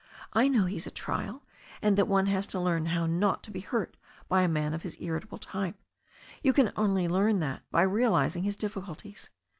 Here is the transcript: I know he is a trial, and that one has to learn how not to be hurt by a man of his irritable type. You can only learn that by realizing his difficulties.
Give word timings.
I 0.33 0.47
know 0.47 0.65
he 0.65 0.77
is 0.77 0.87
a 0.87 0.89
trial, 0.89 1.43
and 1.79 1.95
that 1.95 2.07
one 2.07 2.25
has 2.25 2.47
to 2.47 2.59
learn 2.59 2.87
how 2.87 3.05
not 3.05 3.43
to 3.43 3.51
be 3.51 3.59
hurt 3.59 3.97
by 4.27 4.41
a 4.41 4.47
man 4.47 4.73
of 4.73 4.81
his 4.81 4.97
irritable 4.99 5.37
type. 5.37 5.79
You 6.41 6.53
can 6.53 6.71
only 6.75 7.07
learn 7.07 7.37
that 7.41 7.61
by 7.69 7.83
realizing 7.83 8.41
his 8.41 8.55
difficulties. 8.55 9.29